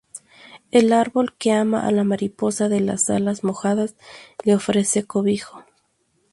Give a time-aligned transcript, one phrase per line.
[0.71, 3.95] El árbol, que ama a la mariposa de las alas mojadas,
[4.43, 5.63] le ofrece cobijo.